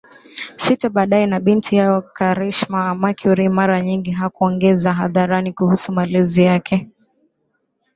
[0.63, 6.87] sita baadaye na binti yao Karishma Mercury mara nyingi hakuongeza hadharani kuhusu malezi yake